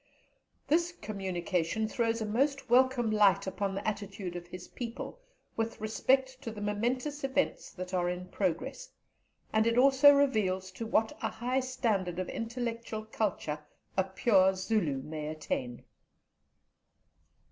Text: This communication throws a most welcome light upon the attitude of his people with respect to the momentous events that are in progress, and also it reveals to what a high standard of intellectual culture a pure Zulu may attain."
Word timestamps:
This 0.67 0.91
communication 0.93 1.87
throws 1.87 2.21
a 2.21 2.25
most 2.25 2.71
welcome 2.71 3.11
light 3.11 3.45
upon 3.45 3.75
the 3.75 3.87
attitude 3.87 4.35
of 4.35 4.47
his 4.47 4.67
people 4.69 5.19
with 5.55 5.79
respect 5.79 6.41
to 6.41 6.49
the 6.49 6.59
momentous 6.59 7.23
events 7.23 7.69
that 7.73 7.93
are 7.93 8.09
in 8.09 8.27
progress, 8.29 8.89
and 9.53 9.77
also 9.77 10.09
it 10.09 10.13
reveals 10.17 10.71
to 10.71 10.87
what 10.87 11.11
a 11.21 11.29
high 11.29 11.59
standard 11.59 12.17
of 12.17 12.29
intellectual 12.29 13.05
culture 13.05 13.63
a 13.95 14.03
pure 14.03 14.55
Zulu 14.55 15.03
may 15.03 15.27
attain." 15.27 15.83